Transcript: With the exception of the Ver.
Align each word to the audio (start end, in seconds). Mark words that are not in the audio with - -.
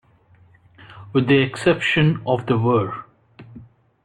With 1.13 1.27
the 1.27 1.37
exception 1.43 2.23
of 2.25 2.47
the 2.47 2.57
Ver. 2.57 3.05